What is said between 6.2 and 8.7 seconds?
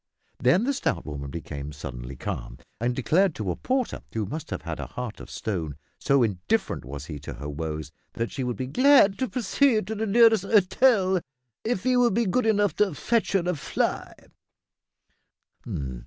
indifferent was he to her woes that she would be,